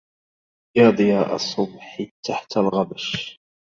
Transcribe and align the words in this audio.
يا 0.77 0.89
ضياء 0.89 1.35
الصبح 1.35 2.05
تحت 2.25 2.57
الغبش 2.57 3.37